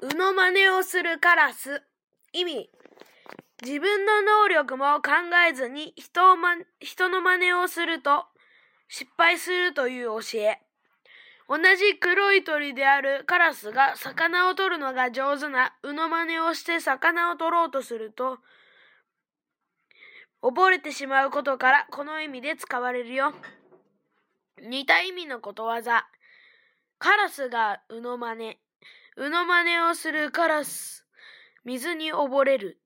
[0.00, 1.82] うの真似をするカラス。
[2.32, 2.70] 意味。
[3.62, 5.10] 自分の能力も考
[5.48, 8.26] えずに人を、ま、人の真似をすると
[8.88, 10.60] 失敗するという教え。
[11.48, 18.38] 同じ黒い鳥であるカラスが魚を取るのが上手なうの真似をして魚を取ろうとすると
[20.42, 23.34] 溺れてしまうことからこの意味で使われるよ。
[24.60, 26.06] 似た意味のことわざ。
[26.98, 28.58] カラスがうの真似。
[29.20, 31.04] うのまねをするカラス。
[31.64, 32.78] 水に溺れる。